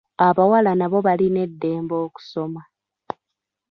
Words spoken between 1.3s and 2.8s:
eddembe okusoma.